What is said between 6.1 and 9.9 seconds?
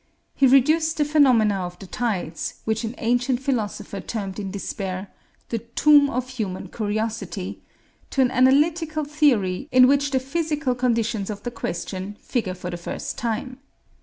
human curiosity," to an analytical theory in